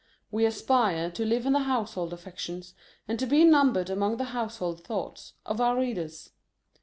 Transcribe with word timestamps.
We 0.31 0.47
aspire 0.47 1.11
to 1.11 1.23
live 1.23 1.45
in 1.45 1.53
the 1.53 1.59
Household 1.59 2.11
affec 2.11 2.39
tions, 2.39 2.73
and 3.07 3.19
to 3.19 3.27
be 3.27 3.43
numbered 3.45 3.91
among 3.91 4.17
the 4.17 4.23
House 4.33 4.57
hold 4.57 4.83
thoughts, 4.83 5.33
of 5.45 5.61
our 5.61 5.77
readers. 5.77 6.31